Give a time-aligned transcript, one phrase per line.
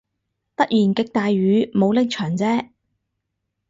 [0.55, 2.45] 突然極大雨，冇拎長遮